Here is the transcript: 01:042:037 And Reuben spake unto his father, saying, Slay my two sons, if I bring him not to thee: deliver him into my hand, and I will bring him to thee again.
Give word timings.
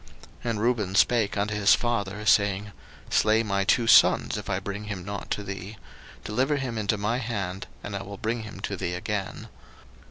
01:042:037 0.43 0.49
And 0.49 0.61
Reuben 0.61 0.95
spake 0.95 1.37
unto 1.37 1.53
his 1.53 1.75
father, 1.75 2.25
saying, 2.25 2.71
Slay 3.11 3.43
my 3.43 3.63
two 3.63 3.85
sons, 3.85 4.35
if 4.35 4.49
I 4.49 4.57
bring 4.59 4.85
him 4.85 5.05
not 5.05 5.29
to 5.29 5.43
thee: 5.43 5.77
deliver 6.23 6.55
him 6.57 6.79
into 6.79 6.97
my 6.97 7.19
hand, 7.19 7.67
and 7.83 7.95
I 7.95 8.01
will 8.01 8.17
bring 8.17 8.41
him 8.41 8.61
to 8.61 8.75
thee 8.75 8.95
again. 8.95 9.47